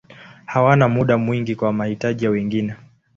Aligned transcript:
Hawana 0.45 0.87
muda 0.87 1.17
mwingi 1.17 1.55
kwa 1.55 1.73
mahitaji 1.73 2.25
ya 2.25 2.31
wengine. 2.31 2.75